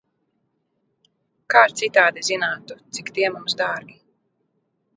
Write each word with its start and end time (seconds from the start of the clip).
Kā 1.53 1.61
citādi 1.81 2.25
zinātu, 2.29 2.79
cik 2.97 3.13
tie 3.19 3.33
mums 3.37 3.59
dārgi? 3.63 3.99